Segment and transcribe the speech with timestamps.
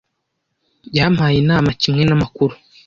[0.97, 2.53] Yampaye inama kimwe namakuru.